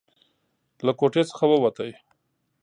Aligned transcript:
له 0.85 0.91
کوټې 0.99 1.23
څخه 1.29 1.43
ووتو. 1.47 1.87